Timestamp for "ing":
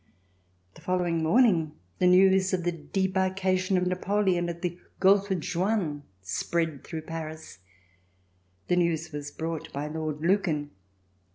1.05-1.21